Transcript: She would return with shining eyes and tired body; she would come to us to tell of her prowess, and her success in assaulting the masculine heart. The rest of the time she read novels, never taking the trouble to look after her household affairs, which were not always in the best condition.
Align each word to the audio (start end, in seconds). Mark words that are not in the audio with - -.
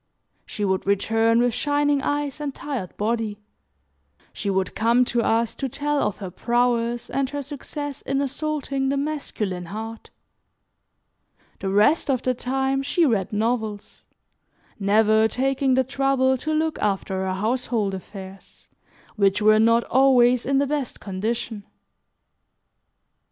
She 0.47 0.65
would 0.65 0.87
return 0.87 1.39
with 1.39 1.53
shining 1.53 2.01
eyes 2.01 2.41
and 2.41 2.55
tired 2.55 2.97
body; 2.97 3.37
she 4.33 4.49
would 4.49 4.73
come 4.73 5.05
to 5.05 5.21
us 5.21 5.53
to 5.53 5.69
tell 5.69 6.01
of 6.01 6.17
her 6.17 6.31
prowess, 6.31 7.07
and 7.07 7.29
her 7.29 7.43
success 7.43 8.01
in 8.01 8.19
assaulting 8.19 8.89
the 8.89 8.97
masculine 8.97 9.65
heart. 9.67 10.09
The 11.59 11.69
rest 11.69 12.09
of 12.09 12.23
the 12.23 12.33
time 12.33 12.81
she 12.81 13.05
read 13.05 13.31
novels, 13.31 14.03
never 14.79 15.27
taking 15.27 15.75
the 15.75 15.83
trouble 15.83 16.35
to 16.35 16.51
look 16.51 16.79
after 16.79 17.17
her 17.27 17.33
household 17.35 17.93
affairs, 17.93 18.69
which 19.17 19.39
were 19.39 19.59
not 19.59 19.83
always 19.83 20.47
in 20.47 20.57
the 20.57 20.65
best 20.65 20.99
condition. 20.99 21.63